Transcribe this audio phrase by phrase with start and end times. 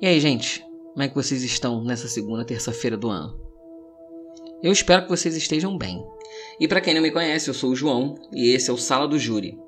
[0.00, 0.64] E aí, gente?
[0.94, 3.38] Como é que vocês estão nessa segunda terça-feira do ano?
[4.62, 6.02] Eu espero que vocês estejam bem.
[6.58, 9.06] E para quem não me conhece, eu sou o João e esse é o Sala
[9.06, 9.58] do Júri,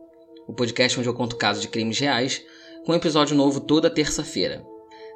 [0.48, 2.42] o podcast onde eu conto casos de crimes reais,
[2.86, 4.64] com um episódio novo toda terça-feira.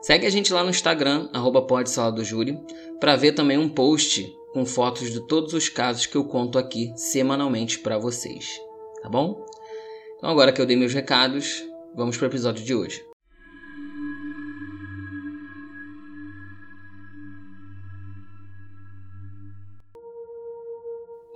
[0.03, 1.67] Segue a gente lá no Instagram, arroba
[3.01, 6.93] para ver também um post com fotos de todos os casos que eu conto aqui
[6.95, 8.61] semanalmente para vocês.
[9.01, 9.47] Tá bom?
[10.19, 11.65] Então agora que eu dei meus recados,
[11.95, 13.06] vamos para o episódio de hoje.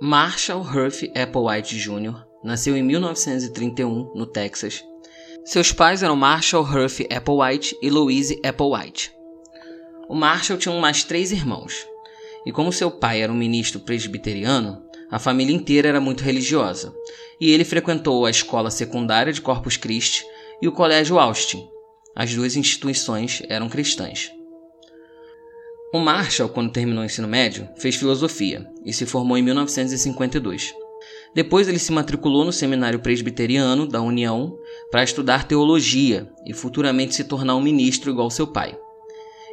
[0.03, 2.25] Marshall Huff Applewhite Jr.
[2.43, 4.83] nasceu em 1931 no Texas.
[5.45, 9.13] Seus pais eram Marshall Huff Applewhite e Louise Applewhite.
[10.09, 11.85] O Marshall tinha mais três irmãos,
[12.47, 16.91] e como seu pai era um ministro presbiteriano, a família inteira era muito religiosa,
[17.39, 20.25] e ele frequentou a escola secundária de Corpus Christi
[20.59, 21.69] e o colégio Austin.
[22.15, 24.31] As duas instituições eram cristãs.
[25.93, 30.73] O Marshall, quando terminou o ensino médio, fez filosofia e se formou em 1952.
[31.35, 34.57] Depois ele se matriculou no Seminário Presbiteriano da União
[34.89, 38.77] para estudar teologia e futuramente se tornar um ministro igual seu pai.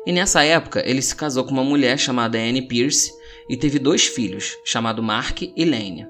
[0.06, 3.12] E nessa época ele se casou com uma mulher chamada Anne Pierce
[3.48, 6.06] e teve dois filhos, chamados Mark e Lane.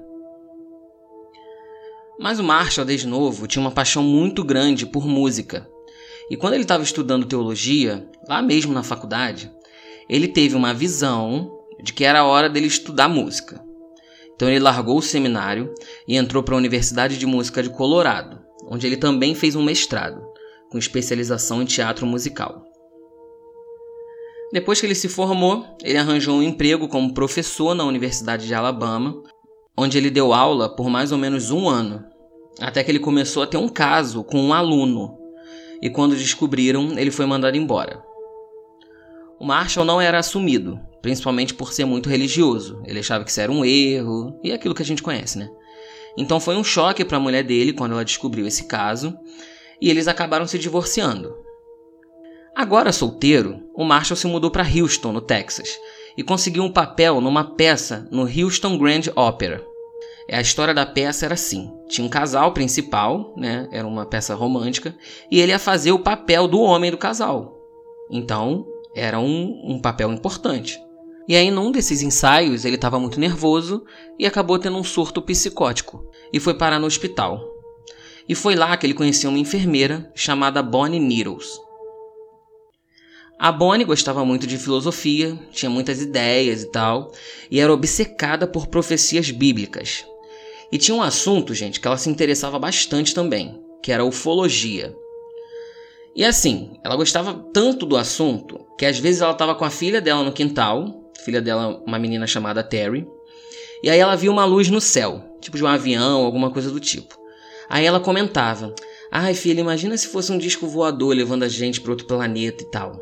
[2.19, 5.67] Mas o Marshall, desde novo, tinha uma paixão muito grande por música.
[6.29, 9.51] E quando ele estava estudando teologia, lá mesmo na faculdade,
[10.09, 13.63] ele teve uma visão de que era hora dele estudar música.
[14.35, 15.73] Então ele largou o seminário
[16.07, 20.21] e entrou para a Universidade de Música de Colorado, onde ele também fez um mestrado,
[20.71, 22.63] com especialização em teatro musical.
[24.51, 29.21] Depois que ele se formou, ele arranjou um emprego como professor na Universidade de Alabama,
[29.77, 32.03] onde ele deu aula por mais ou menos um ano,
[32.59, 35.17] até que ele começou a ter um caso com um aluno,
[35.81, 38.08] e quando descobriram, ele foi mandado embora.
[39.39, 42.81] O Marshall não era assumido, principalmente por ser muito religioso.
[42.85, 45.49] Ele achava que isso era um erro e aquilo que a gente conhece, né?
[46.17, 49.17] Então foi um choque para a mulher dele quando ela descobriu esse caso
[49.81, 51.33] e eles acabaram se divorciando.
[52.53, 55.69] Agora solteiro, o Marshall se mudou para Houston, no Texas,
[56.17, 59.65] e conseguiu um papel numa peça no Houston Grand Opera.
[60.29, 63.69] A história da peça era assim: tinha um casal principal, né?
[63.71, 64.93] Era uma peça romântica,
[65.31, 67.57] e ele ia fazer o papel do homem do casal.
[68.11, 70.79] Então, era um, um papel importante.
[71.27, 73.85] E aí, num desses ensaios, ele estava muito nervoso
[74.17, 77.39] e acabou tendo um surto psicótico e foi parar no hospital.
[78.27, 81.59] E foi lá que ele conheceu uma enfermeira chamada Bonnie Needles.
[83.39, 87.11] A Bonnie gostava muito de filosofia, tinha muitas ideias e tal,
[87.49, 90.05] e era obcecada por profecias bíblicas.
[90.71, 94.95] E tinha um assunto, gente, que ela se interessava bastante também, que era ufologia.
[96.19, 100.01] E assim, ela gostava tanto do assunto que às vezes ela estava com a filha
[100.01, 103.07] dela no quintal, filha dela, uma menina chamada Terry,
[103.81, 106.77] e aí ela viu uma luz no céu, tipo de um avião, alguma coisa do
[106.77, 107.17] tipo.
[107.69, 108.75] Aí ela comentava:
[109.09, 112.69] Ai, filha, imagina se fosse um disco voador levando a gente para outro planeta e
[112.69, 112.99] tal.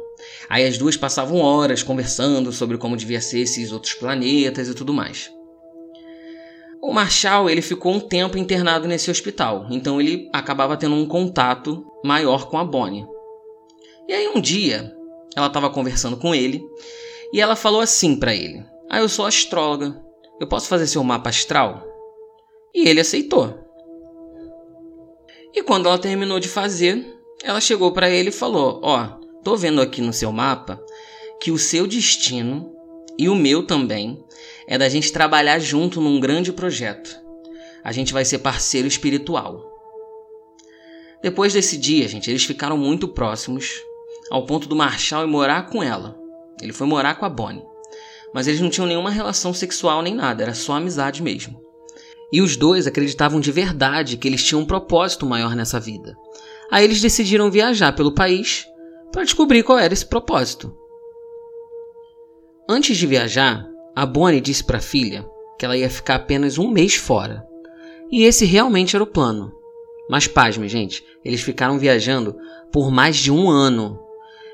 [0.48, 4.94] Aí as duas passavam horas conversando sobre como devia ser esses outros planetas e tudo
[4.94, 5.32] mais.
[6.88, 11.86] O Marshall ele ficou um tempo internado nesse hospital, então ele acabava tendo um contato
[12.02, 13.06] maior com a Bonnie.
[14.08, 14.96] E aí um dia
[15.36, 16.64] ela estava conversando com ele
[17.34, 20.02] e ela falou assim para ele: "Ah, eu sou astróloga.
[20.40, 21.84] Eu posso fazer seu mapa astral?"
[22.74, 23.54] E ele aceitou.
[25.54, 27.06] E quando ela terminou de fazer,
[27.44, 30.82] ela chegou para ele e falou: "Ó, oh, tô vendo aqui no seu mapa
[31.42, 32.74] que o seu destino
[33.20, 34.24] e o meu também
[34.68, 37.18] é da gente trabalhar junto num grande projeto.
[37.84, 39.74] A gente vai ser parceiro espiritual.
[41.24, 43.82] Depois desse dia, gente, eles ficaram muito próximos,
[44.30, 46.20] ao ponto do Marshall ir morar com ela.
[46.62, 47.64] Ele foi morar com a Bonnie.
[48.34, 51.60] Mas eles não tinham nenhuma relação sexual nem nada, era só amizade mesmo.
[52.32, 56.16] E os dois acreditavam de verdade que eles tinham um propósito maior nessa vida.
[56.70, 58.68] Aí eles decidiram viajar pelo país
[59.14, 60.76] para descobrir qual era esse propósito.
[62.70, 63.66] Antes de viajar,
[63.98, 65.28] a Bonnie disse para a filha
[65.58, 67.44] que ela ia ficar apenas um mês fora.
[68.12, 69.52] E esse realmente era o plano.
[70.08, 72.38] Mas pasme, gente, eles ficaram viajando
[72.72, 74.00] por mais de um ano.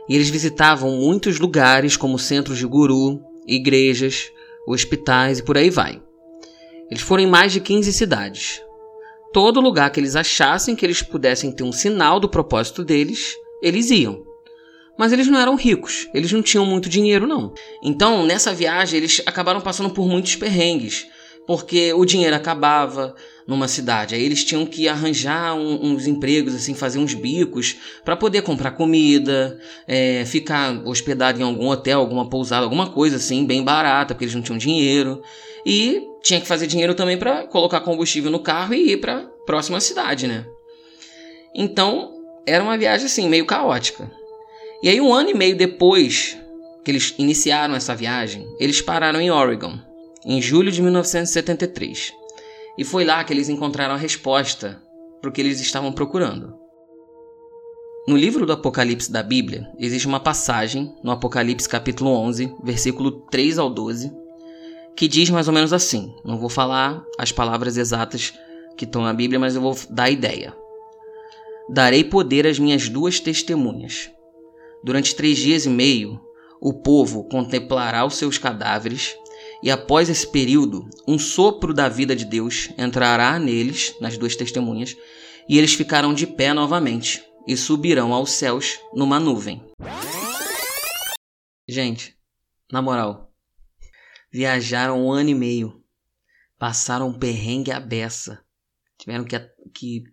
[0.08, 4.32] E eles visitavam muitos lugares, como centros de guru, igrejas,
[4.66, 6.02] hospitais e por aí vai.
[6.90, 8.62] Eles foram em mais de 15 cidades.
[9.34, 13.92] Todo lugar que eles achassem que eles pudessem ter um sinal do propósito deles, eles
[13.92, 14.24] iam.
[14.98, 17.54] Mas eles não eram ricos, eles não tinham muito dinheiro, não.
[17.84, 21.08] Então, nessa viagem, eles acabaram passando por muitos perrengues,
[21.48, 23.16] porque o dinheiro acabava
[23.48, 24.16] numa cidade.
[24.16, 27.76] Aí eles tinham que arranjar um, uns empregos, assim, fazer uns bicos
[28.06, 33.46] para poder comprar comida, é, ficar hospedado em algum hotel, alguma pousada, alguma coisa assim,
[33.46, 35.22] bem barata, porque eles não tinham dinheiro.
[35.66, 39.80] E tinha que fazer dinheiro também para colocar combustível no carro e ir para próxima
[39.80, 40.46] cidade, né?
[41.56, 42.14] Então
[42.46, 44.10] era uma viagem assim meio caótica.
[44.84, 46.38] E aí um ano e meio depois
[46.84, 49.80] que eles iniciaram essa viagem, eles pararam em Oregon,
[50.26, 52.12] em julho de 1973.
[52.78, 54.84] E foi lá que eles encontraram a resposta
[55.22, 56.54] para o que eles estavam procurando.
[58.06, 63.60] No livro do Apocalipse da Bíblia, existe uma passagem, no Apocalipse capítulo 11, versículo 3
[63.60, 64.12] ao 12,
[64.98, 66.14] que diz mais ou menos assim.
[66.26, 68.34] Não vou falar as palavras exatas
[68.76, 70.54] que estão na Bíblia, mas eu vou dar a ideia.
[71.70, 74.12] Darei poder às minhas duas testemunhas.
[74.84, 76.20] Durante três dias e meio,
[76.60, 79.16] o povo contemplará os seus cadáveres
[79.64, 84.94] e após esse período, um sopro da vida de Deus entrará neles, nas duas testemunhas,
[85.48, 89.64] e eles ficarão de pé novamente e subirão aos céus numa nuvem.
[91.66, 92.18] Gente,
[92.70, 93.34] na moral,
[94.30, 95.82] viajaram um ano e meio,
[96.60, 98.44] passaram um perrengue à beça,
[98.98, 99.40] tiveram que,
[99.74, 100.04] que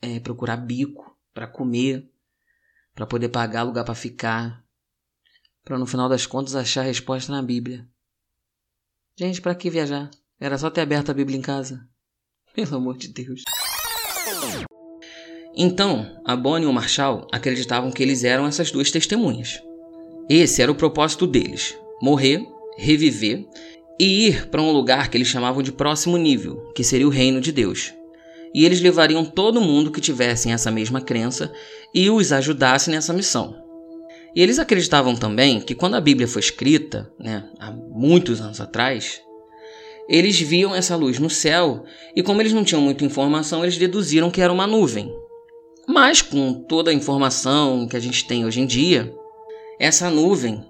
[0.00, 2.11] é, procurar bico para comer,
[2.94, 4.64] para poder pagar lugar para ficar,
[5.64, 7.88] para no final das contas achar a resposta na Bíblia.
[9.18, 10.10] Gente, para que viajar?
[10.40, 11.88] Era só ter aberto a Bíblia em casa.
[12.54, 13.42] Pelo amor de Deus.
[15.54, 19.60] Então, a Bonnie e o Marshall acreditavam que eles eram essas duas testemunhas.
[20.28, 22.42] Esse era o propósito deles: morrer,
[22.76, 23.46] reviver
[24.00, 27.40] e ir para um lugar que eles chamavam de próximo nível, que seria o reino
[27.40, 27.94] de Deus.
[28.54, 31.52] E eles levariam todo mundo que tivesse essa mesma crença
[31.94, 33.56] e os ajudasse nessa missão.
[34.34, 39.20] E eles acreditavam também que quando a Bíblia foi escrita, né, há muitos anos atrás,
[40.08, 41.84] eles viam essa luz no céu
[42.16, 45.14] e, como eles não tinham muita informação, eles deduziram que era uma nuvem.
[45.86, 49.12] Mas, com toda a informação que a gente tem hoje em dia,
[49.78, 50.64] essa nuvem,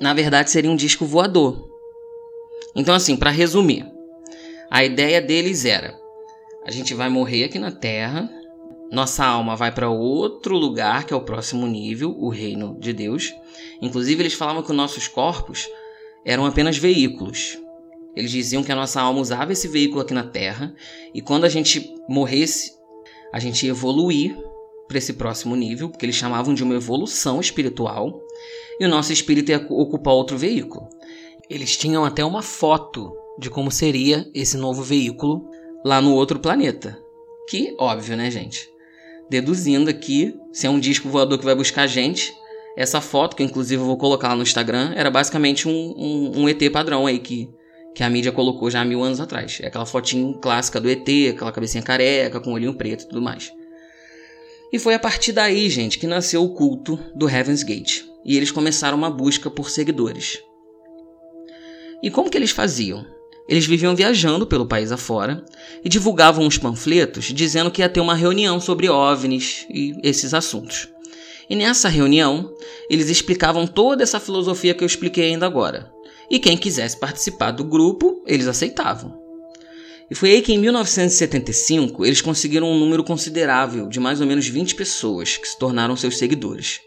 [0.00, 1.68] na verdade, seria um disco voador.
[2.74, 3.86] Então, assim, para resumir,
[4.70, 5.94] a ideia deles era:
[6.66, 8.30] a gente vai morrer aqui na Terra,
[8.90, 13.34] nossa alma vai para outro lugar, que é o próximo nível, o reino de Deus.
[13.82, 15.68] Inclusive, eles falavam que os nossos corpos
[16.24, 17.58] eram apenas veículos.
[18.14, 20.74] Eles diziam que a nossa alma usava esse veículo aqui na Terra
[21.12, 22.72] e quando a gente morresse,
[23.32, 24.36] a gente ia evoluir
[24.86, 28.20] para esse próximo nível, porque eles chamavam de uma evolução espiritual,
[28.78, 30.88] e o nosso espírito ia ocupar outro veículo.
[31.48, 35.48] Eles tinham até uma foto de como seria esse novo veículo
[35.84, 36.98] lá no outro planeta.
[37.48, 38.74] Que óbvio, né, gente?
[39.28, 42.32] deduzindo aqui se é um disco voador que vai buscar a gente.
[42.76, 46.48] Essa foto, que inclusive eu vou colocar lá no Instagram, era basicamente um, um, um
[46.48, 47.48] ET padrão aí que,
[47.94, 49.58] que a mídia colocou já há mil anos atrás.
[49.62, 53.52] É aquela fotinho clássica do ET, aquela cabecinha careca, com olhinho preto e tudo mais.
[54.72, 58.02] E foi a partir daí, gente, que nasceu o culto do Heaven's Gate.
[58.24, 60.42] E eles começaram uma busca por seguidores.
[62.02, 63.06] E como que eles faziam?
[63.48, 65.44] Eles viviam viajando pelo país afora
[65.84, 70.88] e divulgavam uns panfletos dizendo que ia ter uma reunião sobre OVNIs e esses assuntos.
[71.48, 72.54] E nessa reunião,
[72.88, 75.92] eles explicavam toda essa filosofia que eu expliquei ainda agora.
[76.30, 79.22] E quem quisesse participar do grupo, eles aceitavam.
[80.10, 84.46] E foi aí que em 1975 eles conseguiram um número considerável de mais ou menos
[84.46, 86.80] 20 pessoas que se tornaram seus seguidores.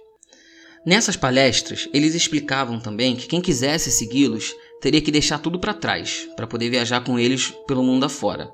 [0.86, 6.28] Nessas palestras, eles explicavam também que quem quisesse segui-los teria que deixar tudo para trás
[6.36, 8.52] para poder viajar com eles pelo mundo afora,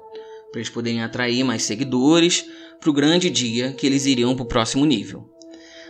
[0.52, 2.46] para eles poderem atrair mais seguidores
[2.80, 5.30] para o grande dia que eles iriam para o próximo nível.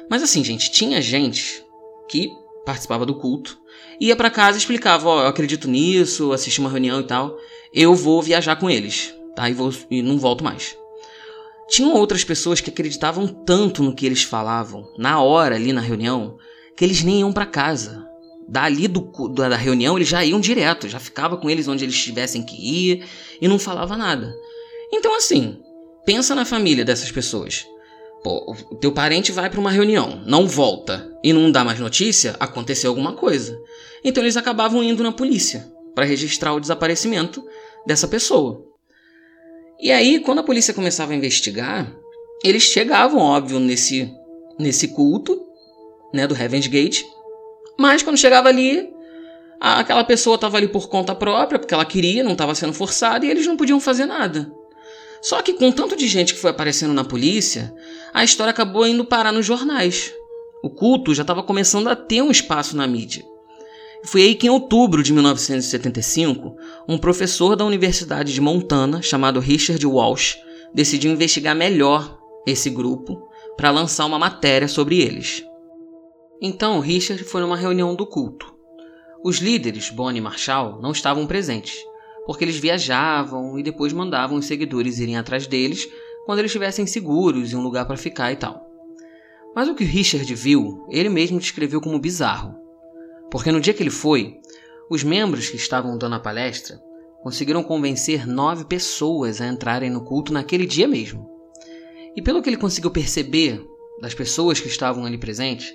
[0.09, 1.63] Mas assim, gente, tinha gente
[2.09, 2.29] que
[2.65, 3.57] participava do culto,
[3.99, 7.37] ia para casa e explicava: Ó, oh, eu acredito nisso, assisti uma reunião e tal,
[7.73, 9.49] eu vou viajar com eles, tá?
[9.49, 10.77] E, vou, e não volto mais.
[11.67, 16.37] Tinham outras pessoas que acreditavam tanto no que eles falavam, na hora ali na reunião,
[16.75, 18.05] que eles nem iam para casa
[18.47, 22.43] dali do, da reunião eles já iam direto, já ficava com eles onde eles tivessem
[22.43, 23.05] que ir
[23.41, 24.33] e não falava nada.
[24.91, 25.59] Então assim,
[26.05, 27.65] pensa na família dessas pessoas.
[28.23, 32.35] Pô, o teu parente vai para uma reunião, não volta e não dá mais notícia,
[32.39, 33.59] aconteceu alguma coisa.
[34.03, 37.43] Então eles acabavam indo na polícia para registrar o desaparecimento
[37.85, 38.65] dessa pessoa.
[39.79, 41.93] E aí, quando a polícia começava a investigar,
[42.43, 44.09] eles chegavam, óbvio, nesse
[44.57, 45.41] nesse culto,
[46.13, 47.03] né, do Heaven's Gate,
[47.79, 48.89] mas quando chegava ali,
[49.59, 53.29] aquela pessoa estava ali por conta própria, porque ela queria, não estava sendo forçada, e
[53.29, 54.51] eles não podiam fazer nada.
[55.21, 57.73] Só que com tanto de gente que foi aparecendo na polícia,
[58.13, 60.13] a história acabou indo parar nos jornais.
[60.61, 63.23] O culto já estava começando a ter um espaço na mídia.
[64.05, 66.55] Foi aí que, em outubro de 1975,
[66.87, 70.37] um professor da Universidade de Montana, chamado Richard Walsh,
[70.73, 75.45] decidiu investigar melhor esse grupo para lançar uma matéria sobre eles.
[76.41, 78.53] Então, Richard foi numa reunião do culto.
[79.23, 81.77] Os líderes, Bonnie e Marshall, não estavam presentes,
[82.25, 85.87] porque eles viajavam e depois mandavam os seguidores irem atrás deles
[86.25, 88.69] quando eles estivessem seguros em um lugar para ficar e tal.
[89.55, 92.55] Mas o que Richard viu, ele mesmo descreveu como bizarro.
[93.29, 94.39] Porque no dia que ele foi,
[94.89, 96.79] os membros que estavam dando a palestra
[97.21, 101.29] conseguiram convencer nove pessoas a entrarem no culto naquele dia mesmo.
[102.15, 103.65] E pelo que ele conseguiu perceber
[104.01, 105.73] das pessoas que estavam ali presentes,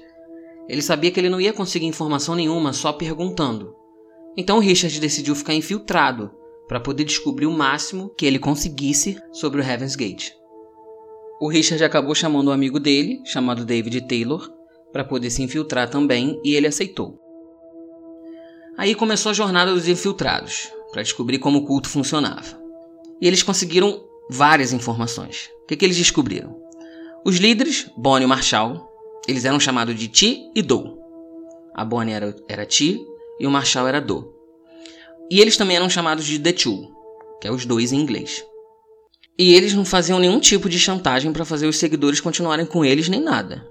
[0.68, 3.74] ele sabia que ele não ia conseguir informação nenhuma só perguntando.
[4.36, 6.30] Então Richard decidiu ficar infiltrado
[6.68, 10.32] para poder descobrir o máximo que ele conseguisse sobre o Heaven's Gate.
[11.40, 14.52] O Richard acabou chamando um amigo dele, chamado David Taylor,
[14.92, 17.18] para poder se infiltrar também e ele aceitou.
[18.76, 22.60] Aí começou a jornada dos infiltrados, para descobrir como o culto funcionava.
[23.20, 25.50] E eles conseguiram várias informações.
[25.62, 26.56] O que, que eles descobriram?
[27.24, 28.87] Os líderes, Bonnie e Marshall,
[29.28, 30.98] eles eram chamados de Ti e Do.
[31.74, 32.98] A Bonnie era, era Ti
[33.38, 34.34] e o Marshall era Do.
[35.30, 36.88] E eles também eram chamados de The Two,
[37.38, 38.42] que é os dois em inglês.
[39.38, 43.08] E eles não faziam nenhum tipo de chantagem para fazer os seguidores continuarem com eles
[43.10, 43.68] nem nada.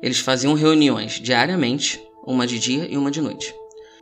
[0.00, 3.52] Eles faziam reuniões diariamente, uma de dia e uma de noite,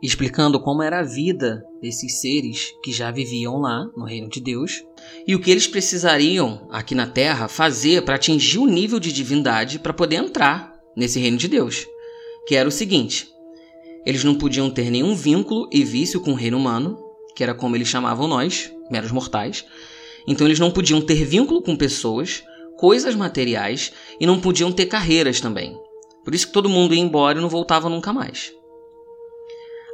[0.03, 4.83] explicando como era a vida desses seres que já viviam lá no reino de Deus
[5.27, 9.79] e o que eles precisariam aqui na Terra fazer para atingir o nível de divindade
[9.79, 11.87] para poder entrar nesse reino de Deus,
[12.45, 13.27] que era o seguinte:
[14.05, 16.99] eles não podiam ter nenhum vínculo e vício com o reino humano,
[17.35, 19.65] que era como eles chamavam nós, meros mortais,
[20.27, 22.43] então eles não podiam ter vínculo com pessoas,
[22.77, 25.75] coisas materiais e não podiam ter carreiras também.
[26.23, 28.51] Por isso que todo mundo ia embora e não voltava nunca mais.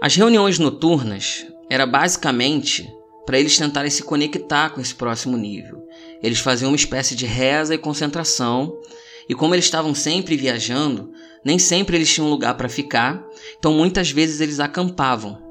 [0.02, 2.88] As reuniões noturnas era basicamente
[3.26, 5.82] para eles tentarem se conectar com esse próximo nível.
[6.22, 8.78] Eles faziam uma espécie de reza e concentração,
[9.28, 11.12] e como eles estavam sempre viajando,
[11.44, 13.26] nem sempre eles tinham lugar para ficar,
[13.58, 15.44] então muitas vezes eles acampavam.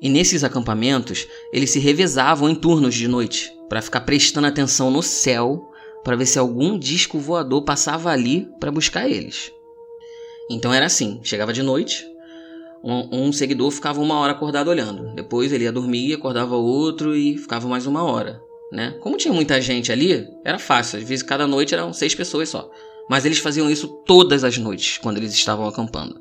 [0.00, 5.02] E nesses acampamentos, eles se revezavam em turnos de noite para ficar prestando atenção no
[5.02, 5.70] céu
[6.04, 9.50] para ver se algum disco voador passava ali para buscar eles.
[10.50, 12.06] Então era assim: chegava de noite,
[12.84, 17.38] um, um, seguidor ficava uma hora acordado olhando, depois ele ia dormir, acordava outro e
[17.38, 18.42] ficava mais uma hora.
[18.70, 18.98] Né?
[19.00, 22.70] Como tinha muita gente ali, era fácil, às vezes cada noite eram seis pessoas só.
[23.08, 26.20] Mas eles faziam isso todas as noites quando eles estavam acampando.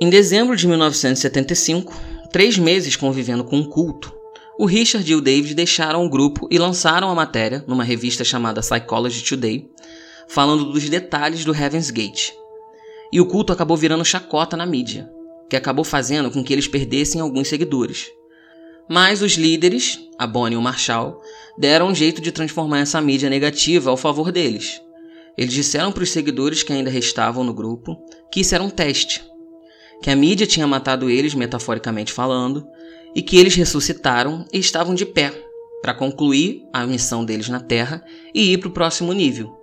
[0.00, 1.94] Em dezembro de 1975,
[2.32, 4.12] três meses convivendo com um culto,
[4.58, 8.60] o Richard e o David deixaram o grupo e lançaram a matéria numa revista chamada
[8.60, 9.68] Psychology Today,
[10.28, 12.32] falando dos detalhes do Heaven's Gate.
[13.12, 15.10] E o culto acabou virando chacota na mídia,
[15.48, 18.10] que acabou fazendo com que eles perdessem alguns seguidores.
[18.88, 21.20] Mas os líderes, a Bonnie e o Marshall,
[21.58, 24.80] deram um jeito de transformar essa mídia negativa ao favor deles.
[25.36, 27.96] Eles disseram para os seguidores que ainda restavam no grupo
[28.30, 29.24] que isso era um teste,
[30.02, 32.66] que a mídia tinha matado eles, metaforicamente falando,
[33.14, 35.32] e que eles ressuscitaram e estavam de pé
[35.80, 39.54] para concluir a missão deles na Terra e ir para o próximo nível.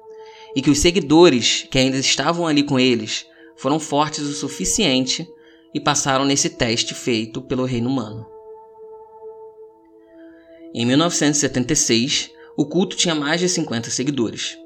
[0.56, 3.26] E que os seguidores que ainda estavam ali com eles
[3.56, 5.28] foram fortes o suficiente
[5.74, 8.26] e passaram nesse teste feito pelo reino humano.
[10.74, 14.58] Em 1976, o culto tinha mais de 50 seguidores.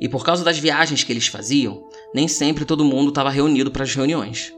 [0.00, 3.84] E por causa das viagens que eles faziam, nem sempre todo mundo estava reunido para
[3.84, 4.52] as reuniões.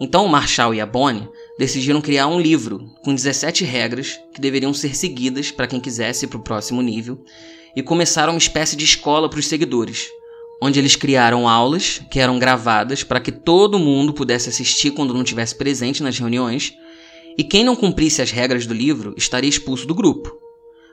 [0.00, 1.28] Então o Marshall e a Bonnie
[1.58, 6.28] decidiram criar um livro com 17 regras que deveriam ser seguidas para quem quisesse ir
[6.28, 7.22] para o próximo nível
[7.76, 10.08] e começaram uma espécie de escola para os seguidores,
[10.62, 15.22] onde eles criaram aulas que eram gravadas para que todo mundo pudesse assistir quando não
[15.22, 16.74] estivesse presente nas reuniões
[17.36, 20.32] e quem não cumprisse as regras do livro estaria expulso do grupo,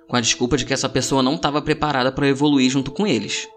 [0.08, 3.48] com a desculpa de que essa pessoa não estava preparada para evoluir junto com eles.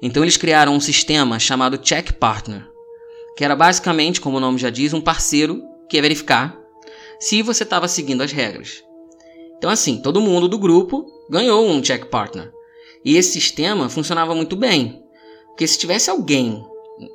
[0.00, 2.68] Então eles criaram um sistema chamado Check Partner,
[3.36, 6.58] que era basicamente, como o nome já diz, um parceiro que ia verificar
[7.18, 8.82] se você estava seguindo as regras.
[9.58, 12.52] Então, assim, todo mundo do grupo ganhou um check partner.
[13.04, 15.02] E esse sistema funcionava muito bem.
[15.48, 16.62] Porque se tivesse alguém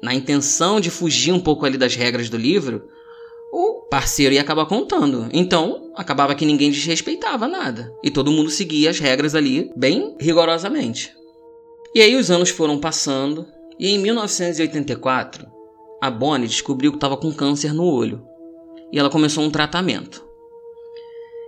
[0.02, 2.88] na intenção de fugir um pouco ali das regras do livro,
[3.52, 5.30] o parceiro ia acabar contando.
[5.34, 7.94] Então, acabava que ninguém desrespeitava nada.
[8.04, 11.14] E todo mundo seguia as regras ali bem rigorosamente.
[11.94, 13.46] E aí os anos foram passando,
[13.78, 15.46] e em 1984,
[16.02, 18.26] a Bonnie descobriu que estava com câncer no olho
[18.92, 20.26] e ela começou um tratamento.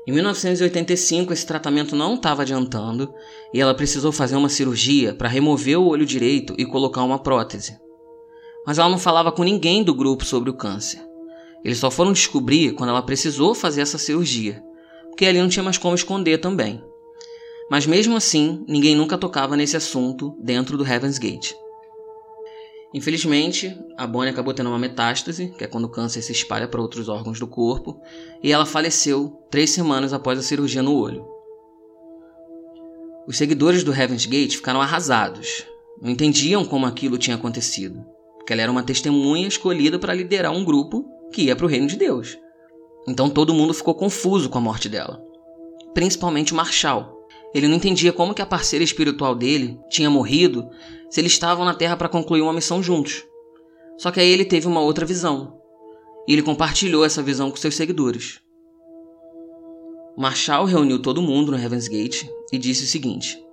[0.05, 3.13] Em 1985, esse tratamento não estava adiantando
[3.53, 7.77] e ela precisou fazer uma cirurgia para remover o olho direito e colocar uma prótese.
[8.65, 11.01] Mas ela não falava com ninguém do grupo sobre o câncer.
[11.63, 14.61] Eles só foram descobrir quando ela precisou fazer essa cirurgia,
[15.09, 16.83] porque ali não tinha mais como esconder também.
[17.69, 21.53] Mas mesmo assim, ninguém nunca tocava nesse assunto dentro do Heaven's Gate.
[22.93, 26.81] Infelizmente, a Bonnie acabou tendo uma metástase, que é quando o câncer se espalha para
[26.81, 27.99] outros órgãos do corpo,
[28.41, 31.25] e ela faleceu três semanas após a cirurgia no olho.
[33.25, 35.65] Os seguidores do Heaven's Gate ficaram arrasados.
[35.99, 38.05] Não entendiam como aquilo tinha acontecido,
[38.37, 41.87] porque ela era uma testemunha escolhida para liderar um grupo que ia para o reino
[41.87, 42.37] de Deus.
[43.07, 45.23] Então todo mundo ficou confuso com a morte dela,
[45.93, 47.22] principalmente o Marshall,
[47.53, 50.69] ele não entendia como que a parceira espiritual dele tinha morrido
[51.09, 53.23] se eles estavam na Terra para concluir uma missão juntos.
[53.97, 55.59] Só que aí ele teve uma outra visão.
[56.27, 58.39] E ele compartilhou essa visão com seus seguidores.
[60.17, 63.43] Marshall reuniu todo mundo no Heaven's Gate e disse o seguinte: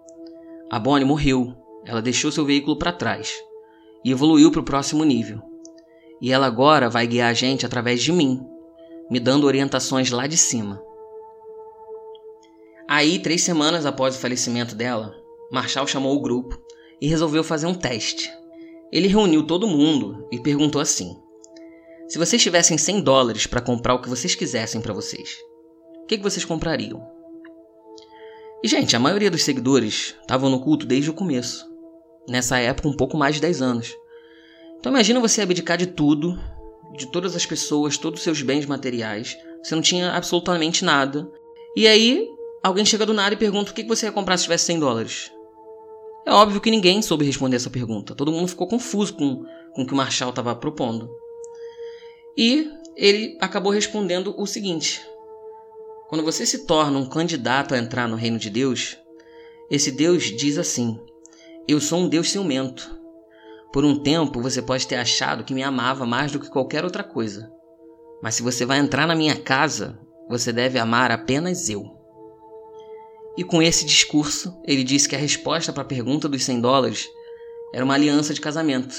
[0.71, 1.55] A Bonnie morreu.
[1.87, 3.33] Ela deixou seu veículo para trás
[4.05, 5.41] e evoluiu para o próximo nível.
[6.21, 8.41] E ela agora vai guiar a gente através de mim,
[9.11, 10.81] me dando orientações lá de cima.
[12.93, 15.15] Aí, três semanas após o falecimento dela,
[15.53, 16.61] Marshall chamou o grupo
[17.01, 18.29] e resolveu fazer um teste.
[18.91, 21.17] Ele reuniu todo mundo e perguntou assim:
[22.09, 25.37] Se vocês tivessem 100 dólares para comprar o que vocês quisessem para vocês,
[26.03, 27.01] o que, que vocês comprariam?
[28.61, 31.65] E, gente, a maioria dos seguidores estavam no culto desde o começo.
[32.29, 33.97] Nessa época, um pouco mais de 10 anos.
[34.81, 36.37] Então, imagina você abdicar de tudo,
[36.97, 39.39] de todas as pessoas, todos os seus bens materiais.
[39.63, 41.31] Você não tinha absolutamente nada.
[41.77, 42.29] E aí,
[42.63, 45.33] Alguém chega do nada e pergunta o que você ia comprar se tivesse 100 dólares.
[46.27, 48.15] É óbvio que ninguém soube responder essa pergunta.
[48.15, 51.11] Todo mundo ficou confuso com, com o que o Marshall estava propondo.
[52.37, 55.01] E ele acabou respondendo o seguinte:
[56.09, 58.99] Quando você se torna um candidato a entrar no reino de Deus,
[59.71, 61.01] esse Deus diz assim:
[61.67, 62.99] Eu sou um Deus ciumento.
[63.73, 67.03] Por um tempo você pode ter achado que me amava mais do que qualquer outra
[67.03, 67.51] coisa.
[68.23, 69.99] Mas se você vai entrar na minha casa,
[70.29, 72.00] você deve amar apenas eu.
[73.37, 77.09] E com esse discurso, ele disse que a resposta para a pergunta dos 100 dólares
[77.73, 78.95] era uma aliança de casamento.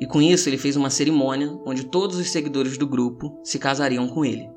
[0.00, 4.08] E com isso, ele fez uma cerimônia onde todos os seguidores do grupo se casariam
[4.08, 4.48] com ele.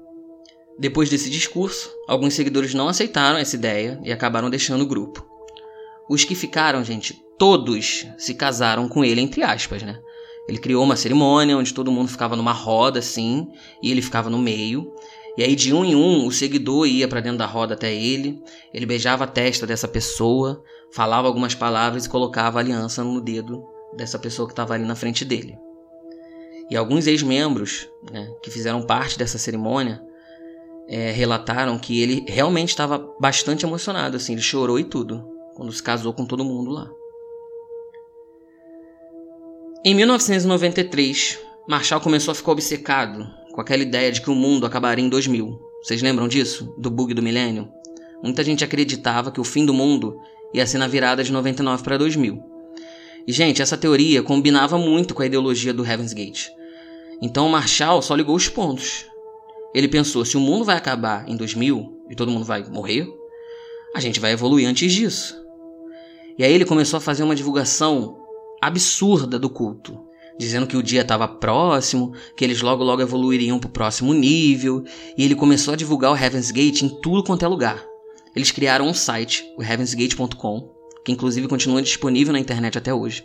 [0.79, 5.25] Depois desse discurso, alguns seguidores não aceitaram essa ideia e acabaram deixando o grupo.
[6.09, 9.99] Os que ficaram, gente, todos se casaram com ele, entre aspas, né?
[10.47, 13.47] Ele criou uma cerimônia onde todo mundo ficava numa roda assim,
[13.81, 14.93] e ele ficava no meio,
[15.35, 18.41] e aí, de um em um, o seguidor ia para dentro da roda até ele,
[18.73, 23.63] ele beijava a testa dessa pessoa, falava algumas palavras e colocava a aliança no dedo
[23.95, 25.57] dessa pessoa que estava ali na frente dele.
[26.69, 30.01] E alguns ex-membros né, que fizeram parte dessa cerimônia
[30.87, 35.23] é, relataram que ele realmente estava bastante emocionado, assim, ele chorou e tudo,
[35.55, 36.87] quando se casou com todo mundo lá.
[39.83, 45.05] Em 1993, Marshall começou a ficar obcecado com aquela ideia de que o mundo acabaria
[45.05, 45.61] em 2000.
[45.81, 46.73] Vocês lembram disso?
[46.75, 47.69] Do bug do milênio?
[48.21, 50.17] Muita gente acreditava que o fim do mundo
[50.53, 52.43] ia ser na virada de 99 para 2000.
[53.27, 56.47] E, gente, essa teoria combinava muito com a ideologia do Heaven's Gate.
[57.21, 59.05] Então, Marshall só ligou os pontos.
[59.73, 63.07] Ele pensou: se o mundo vai acabar em 2000 e todo mundo vai morrer,
[63.95, 65.39] a gente vai evoluir antes disso.
[66.37, 68.17] E aí ele começou a fazer uma divulgação
[68.59, 69.99] absurda do culto
[70.37, 74.83] dizendo que o dia estava próximo, que eles logo logo evoluiriam para o próximo nível,
[75.17, 77.83] e ele começou a divulgar o Heaven's Gate em tudo quanto é lugar.
[78.35, 80.71] Eles criaram um site, o heavensgate.com,
[81.05, 83.23] que inclusive continua disponível na internet até hoje.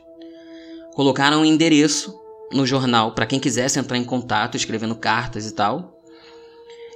[0.95, 2.15] Colocaram um endereço
[2.53, 5.99] no jornal para quem quisesse entrar em contato, escrevendo cartas e tal.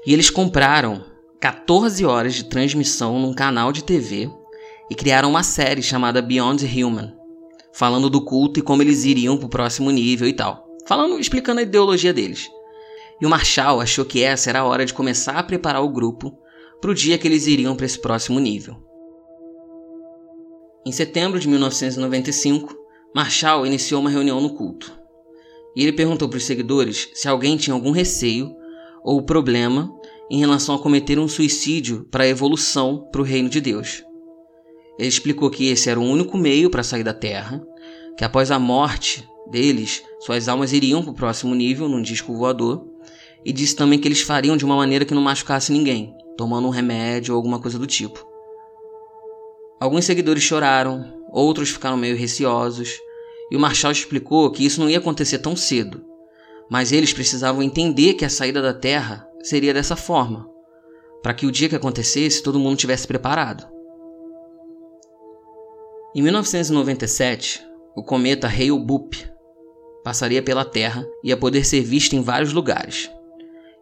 [0.07, 1.05] E eles compraram
[1.41, 4.31] 14 horas de transmissão num canal de TV
[4.91, 7.15] e criaram uma série chamada Beyond Human,
[7.73, 10.67] falando do culto e como eles iriam para o próximo nível e tal.
[10.87, 12.49] Falando, explicando a ideologia deles.
[13.21, 16.37] E o Marshall achou que essa era a hora de começar a preparar o grupo
[16.81, 18.77] para o dia que eles iriam para esse próximo nível.
[20.85, 22.77] Em setembro de 1995,
[23.15, 24.93] Marshall iniciou uma reunião no culto.
[25.77, 28.53] E ele perguntou para os seguidores se alguém tinha algum receio
[29.05, 29.91] ou problema
[30.31, 34.03] em relação a cometer um suicídio para a evolução para o reino de Deus.
[34.99, 37.63] Ele explicou que esse era o único meio para sair da Terra,
[38.17, 42.87] que após a morte deles, suas almas iriam para o próximo nível, num disco voador,
[43.45, 46.71] e disse também que eles fariam de uma maneira que não machucasse ninguém, tomando um
[46.71, 48.27] remédio ou alguma coisa do tipo.
[49.81, 52.99] Alguns seguidores choraram, outros ficaram meio receosos,
[53.51, 56.05] e o Marshall explicou que isso não ia acontecer tão cedo,
[56.71, 60.49] mas eles precisavam entender que a saída da Terra seria dessa forma,
[61.23, 63.67] para que o dia que acontecesse todo mundo tivesse preparado.
[66.15, 67.65] Em 1997,
[67.97, 69.17] o cometa Hale-Bopp
[70.05, 73.11] passaria pela Terra e ia poder ser visto em vários lugares.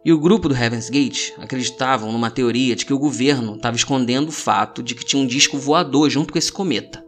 [0.05, 4.29] E o grupo do Heaven's Gate acreditavam numa teoria de que o governo estava escondendo
[4.29, 7.05] o fato de que tinha um disco voador junto com esse cometa.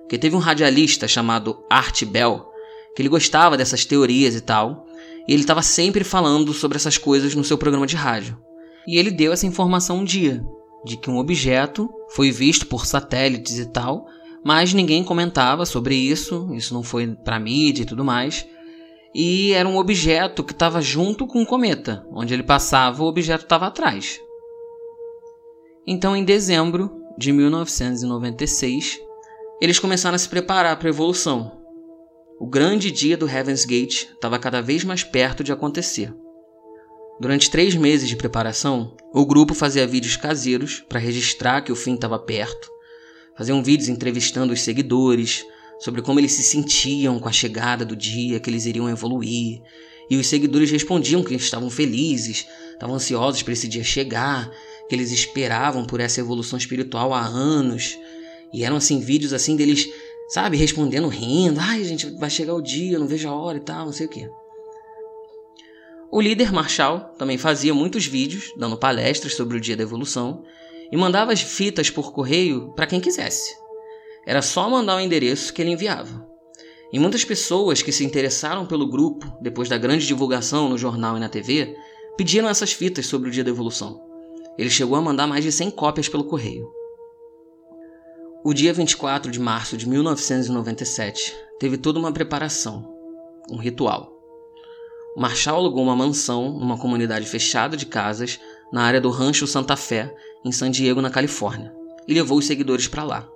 [0.00, 2.52] Porque teve um radialista chamado Art Bell
[2.94, 4.86] que ele gostava dessas teorias e tal,
[5.26, 8.38] e ele estava sempre falando sobre essas coisas no seu programa de rádio.
[8.86, 10.44] E ele deu essa informação um dia,
[10.84, 14.06] de que um objeto foi visto por satélites e tal,
[14.44, 18.46] mas ninguém comentava sobre isso, isso não foi para mídia e tudo mais.
[19.14, 23.44] E era um objeto que estava junto com o cometa, onde ele passava, o objeto
[23.44, 24.20] estava atrás.
[25.86, 28.98] Então, em dezembro de 1996,
[29.60, 31.60] eles começaram a se preparar para a evolução.
[32.40, 36.12] O grande dia do Heaven's Gate estava cada vez mais perto de acontecer.
[37.20, 41.94] Durante três meses de preparação, o grupo fazia vídeos caseiros para registrar que o fim
[41.94, 42.68] estava perto,
[43.36, 45.44] faziam vídeos entrevistando os seguidores
[45.80, 49.60] sobre como eles se sentiam com a chegada do dia que eles iriam evoluir,
[50.08, 54.50] e os seguidores respondiam que estavam felizes, estavam ansiosos para esse dia chegar,
[54.88, 57.98] que eles esperavam por essa evolução espiritual há anos,
[58.52, 59.88] e eram assim vídeos assim deles,
[60.28, 63.86] sabe, respondendo rindo, ai gente, vai chegar o dia, não vejo a hora e tal,
[63.86, 64.28] não sei o que.
[66.10, 70.44] O líder Marshall também fazia muitos vídeos dando palestras sobre o dia da evolução
[70.92, 73.56] e mandava as fitas por correio para quem quisesse.
[74.26, 76.30] Era só mandar o endereço que ele enviava.
[76.92, 81.20] E muitas pessoas que se interessaram pelo grupo depois da grande divulgação no jornal e
[81.20, 81.74] na TV
[82.18, 84.00] pediram essas fitas sobre o dia da evolução.
[84.58, 86.70] Ele chegou a mandar mais de 100 cópias pelo correio.
[88.44, 92.86] O dia 24 de março de 1997 teve toda uma preparação,
[93.50, 94.12] um ritual.
[95.16, 98.38] O Marshall alugou uma mansão numa comunidade fechada de casas
[98.72, 101.74] na área do Rancho Santa Fé, em San Diego, na Califórnia,
[102.08, 103.30] e levou os seguidores para lá.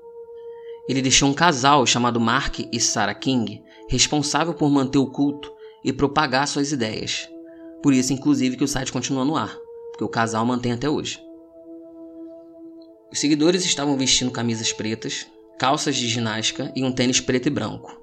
[0.88, 5.52] Ele deixou um casal chamado Mark e Sarah King responsável por manter o culto
[5.84, 7.28] e propagar suas ideias.
[7.82, 9.58] Por isso, inclusive, que o site continua no ar,
[9.90, 11.20] porque o casal mantém até hoje.
[13.12, 15.26] Os seguidores estavam vestindo camisas pretas,
[15.58, 17.96] calças de ginástica e um tênis preto e branco.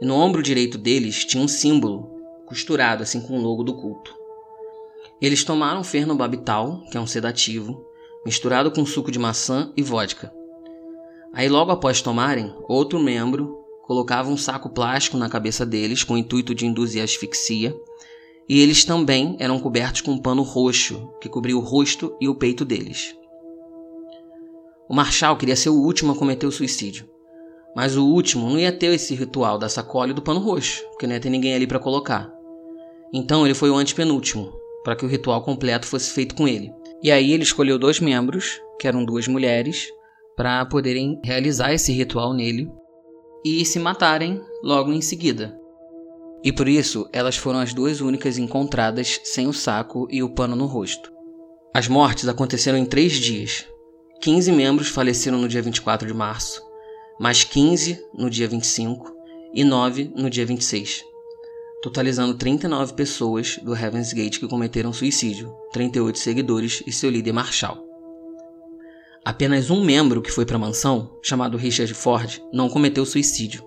[0.00, 2.10] E no ombro direito deles tinha um símbolo
[2.46, 4.17] costurado assim com o logo do culto.
[5.20, 7.84] Eles tomaram fernobabital, que é um sedativo,
[8.24, 10.32] misturado com suco de maçã e vodka.
[11.32, 16.18] Aí logo após tomarem, outro membro colocava um saco plástico na cabeça deles com o
[16.18, 17.74] intuito de induzir asfixia,
[18.48, 22.34] e eles também eram cobertos com um pano roxo que cobria o rosto e o
[22.34, 23.14] peito deles.
[24.88, 27.08] O Marshal queria ser o último a cometer o suicídio,
[27.76, 31.06] mas o último não ia ter esse ritual da sacola e do pano roxo, porque
[31.06, 32.32] não ia ter ninguém ali para colocar.
[33.12, 36.72] Então ele foi o antepenúltimo, para que o ritual completo fosse feito com ele.
[37.02, 39.88] E aí ele escolheu dois membros, que eram duas mulheres,
[40.36, 42.70] para poderem realizar esse ritual nele
[43.44, 45.58] e se matarem logo em seguida.
[46.42, 50.54] E por isso elas foram as duas únicas encontradas sem o saco e o pano
[50.54, 51.12] no rosto.
[51.74, 53.66] As mortes aconteceram em três dias.
[54.20, 56.62] 15 membros faleceram no dia 24 de março,
[57.20, 59.12] mais 15 no dia 25
[59.54, 61.07] e 9 no dia 26
[61.82, 67.86] totalizando 39 pessoas do Heaven's Gate que cometeram suicídio, 38 seguidores e seu líder Marshall.
[69.24, 73.62] Apenas um membro que foi para a mansão, chamado Richard Ford, não cometeu suicídio.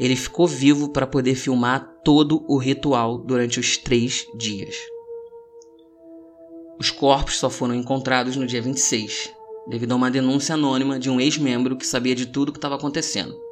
[0.00, 4.76] Ele ficou vivo para poder filmar todo o ritual durante os três dias.
[6.78, 9.32] Os corpos só foram encontrados no dia 26,
[9.68, 12.74] devido a uma denúncia anônima de um ex-membro que sabia de tudo o que estava
[12.74, 13.45] acontecendo.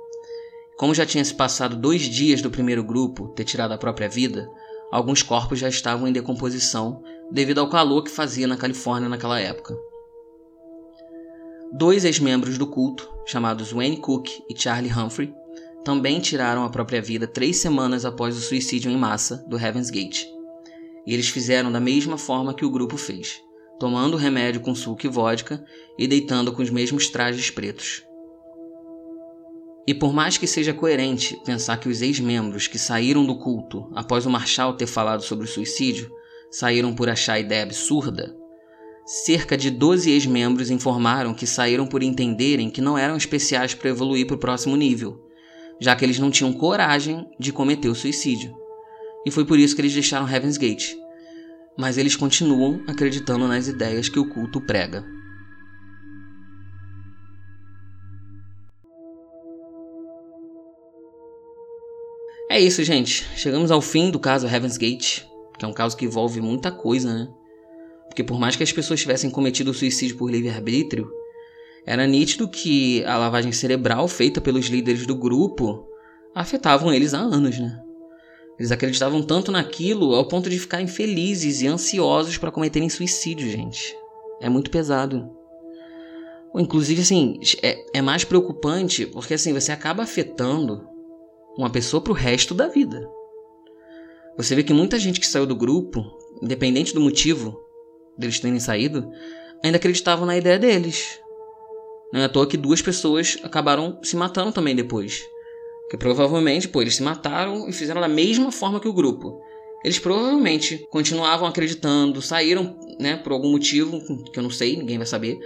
[0.76, 4.48] Como já tinha se passado dois dias do primeiro grupo ter tirado a própria vida,
[4.90, 9.76] alguns corpos já estavam em decomposição devido ao calor que fazia na Califórnia naquela época.
[11.72, 15.34] Dois ex-membros do culto, chamados Wayne Cook e Charlie Humphrey,
[15.84, 20.24] também tiraram a própria vida três semanas após o suicídio em massa do Heaven's Gate.
[21.06, 23.40] E eles fizeram da mesma forma que o grupo fez,
[23.78, 25.64] tomando o remédio com suco e vodka
[25.98, 28.02] e deitando com os mesmos trajes pretos.
[29.86, 34.24] E por mais que seja coerente pensar que os ex-membros que saíram do culto após
[34.24, 36.10] o Marshall ter falado sobre o suicídio
[36.50, 38.34] saíram por achar a ideia absurda,
[39.04, 44.26] cerca de 12 ex-membros informaram que saíram por entenderem que não eram especiais para evoluir
[44.26, 45.20] para o próximo nível,
[45.80, 48.54] já que eles não tinham coragem de cometer o suicídio.
[49.26, 50.94] E foi por isso que eles deixaram Heaven's Gate.
[51.76, 55.04] Mas eles continuam acreditando nas ideias que o culto prega.
[62.54, 63.26] É isso, gente.
[63.34, 65.22] Chegamos ao fim do caso Heaven's Gate,
[65.58, 67.28] que é um caso que envolve muita coisa, né?
[68.06, 71.10] Porque por mais que as pessoas tivessem cometido o suicídio por livre-arbítrio,
[71.84, 75.84] era nítido que a lavagem cerebral feita pelos líderes do grupo
[76.32, 77.76] afetavam eles há anos, né?
[78.56, 83.96] Eles acreditavam tanto naquilo ao ponto de ficarem felizes e ansiosos para cometerem suicídio, gente.
[84.40, 85.28] É muito pesado.
[86.54, 90.93] Inclusive, assim, é, é mais preocupante porque assim você acaba afetando
[91.56, 93.08] uma pessoa pro resto da vida.
[94.36, 96.02] Você vê que muita gente que saiu do grupo,
[96.42, 97.60] independente do motivo
[98.18, 99.10] deles terem saído,
[99.62, 101.20] ainda acreditavam na ideia deles.
[102.12, 105.22] Não é à toa que duas pessoas acabaram se matando também depois.
[105.90, 109.40] Que provavelmente, pô, eles se mataram e fizeram da mesma forma que o grupo.
[109.84, 114.00] Eles provavelmente continuavam acreditando, saíram, né, por algum motivo,
[114.32, 115.38] que eu não sei, ninguém vai saber,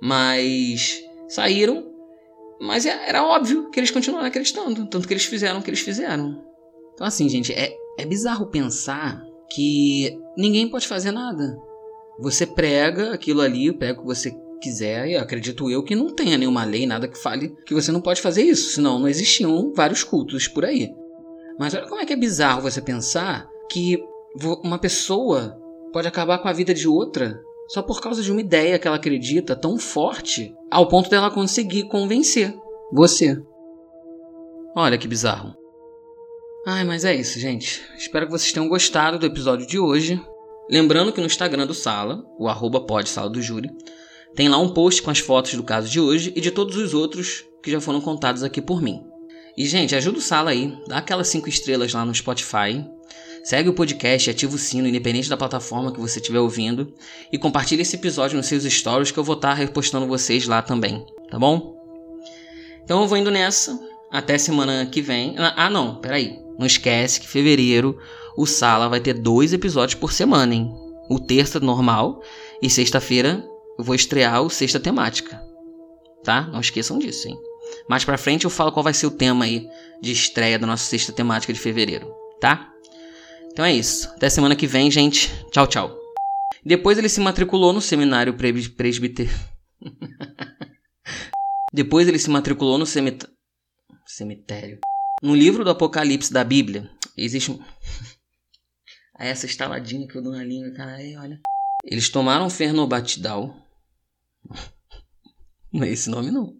[0.00, 1.87] mas saíram,
[2.60, 5.80] mas é, era óbvio que eles continuaram acreditando, tanto que eles fizeram o que eles
[5.80, 6.42] fizeram.
[6.94, 11.56] Então assim, gente, é, é bizarro pensar que ninguém pode fazer nada.
[12.18, 16.36] Você prega aquilo ali, prega o que você quiser, e acredito eu que não tenha
[16.36, 20.02] nenhuma lei, nada que fale que você não pode fazer isso, senão não existiam vários
[20.02, 20.92] cultos por aí.
[21.58, 24.02] Mas olha como é que é bizarro você pensar que
[24.64, 25.58] uma pessoa
[25.92, 28.96] pode acabar com a vida de outra só por causa de uma ideia que ela
[28.96, 32.54] acredita tão forte ao ponto dela conseguir convencer
[32.92, 33.40] você.
[34.74, 35.54] Olha que bizarro.
[36.66, 37.82] Ai, mas é isso, gente.
[37.96, 40.20] Espero que vocês tenham gostado do episódio de hoje.
[40.70, 43.70] Lembrando que no Instagram do Sala, o arroba pode Sala do Júri,
[44.34, 46.92] tem lá um post com as fotos do caso de hoje e de todos os
[46.92, 49.02] outros que já foram contados aqui por mim.
[49.56, 52.86] E, gente, ajuda o Sala aí, dá aquelas 5 estrelas lá no Spotify,
[53.48, 56.92] segue o podcast, ativa o sino, independente da plataforma que você estiver ouvindo,
[57.32, 61.02] e compartilha esse episódio nos seus stories que eu vou estar repostando vocês lá também,
[61.30, 61.74] tá bom?
[62.84, 63.80] Então eu vou indo nessa,
[64.10, 65.34] até semana que vem.
[65.38, 66.38] Ah, não, peraí.
[66.58, 67.98] Não esquece que fevereiro
[68.36, 70.70] o Sala vai ter dois episódios por semana, hein?
[71.08, 72.22] O terça normal
[72.60, 73.42] e sexta-feira
[73.78, 75.42] eu vou estrear o Sexta Temática.
[76.22, 76.42] Tá?
[76.48, 77.38] Não esqueçam disso, hein?
[77.88, 79.66] Mais pra frente eu falo qual vai ser o tema aí
[80.02, 82.74] de estreia da nossa Sexta Temática de fevereiro, tá?
[83.50, 84.08] Então é isso.
[84.10, 85.30] Até semana que vem, gente.
[85.50, 85.98] Tchau, tchau.
[86.64, 89.28] Depois ele se matriculou no seminário presbiter...
[91.72, 93.26] Depois ele se matriculou no cemit...
[94.06, 94.80] cemitério.
[95.22, 97.58] No livro do Apocalipse da Bíblia, existe.
[99.18, 101.40] Essa estaladinha que eu dou na língua, cara, aí, olha.
[101.84, 103.54] Eles tomaram Fenobatidal,
[105.72, 106.56] não é esse nome, não.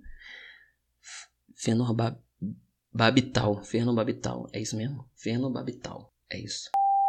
[1.57, 3.65] Fenobabital.
[3.65, 4.49] Fenobabital.
[4.53, 5.09] É isso mesmo?
[5.17, 6.13] Fenobabital.
[6.31, 6.71] É isso.